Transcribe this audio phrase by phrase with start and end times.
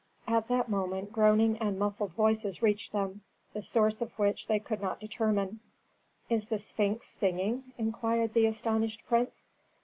[0.27, 3.21] At that moment groaning and muffled voices reached them,
[3.53, 5.59] the source of which they could not determine.
[6.27, 9.49] "Is the Sphinx singing?" inquired the astonished prince.